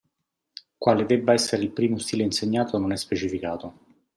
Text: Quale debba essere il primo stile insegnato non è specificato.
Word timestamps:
Quale 0.79 1.05
debba 1.05 1.33
essere 1.33 1.61
il 1.61 1.69
primo 1.69 1.99
stile 1.99 2.23
insegnato 2.23 2.79
non 2.79 2.91
è 2.91 2.95
specificato. 2.97 3.73